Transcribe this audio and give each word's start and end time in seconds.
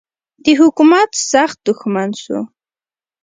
د 0.43 0.45
حکومت 0.61 1.09
سخت 1.31 1.57
دښمن 1.67 2.09
سو. 2.23 2.39